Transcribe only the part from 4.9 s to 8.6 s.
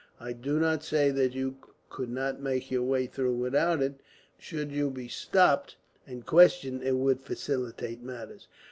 stopped and questioned, it would facilitate matters.